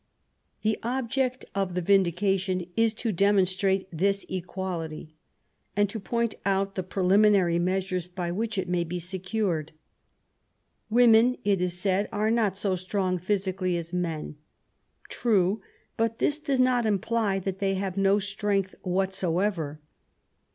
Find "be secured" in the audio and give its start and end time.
8.83-9.73